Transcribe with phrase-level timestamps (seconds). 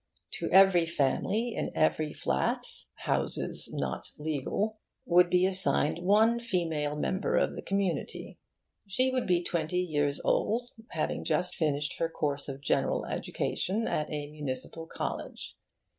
[0.31, 2.63] To every family in every flat
[2.95, 8.39] (houses not legal) would be assigned one female member of the community.
[8.87, 14.09] She would be twenty years old, having just finished her course of general education at
[14.09, 15.55] a municipal college.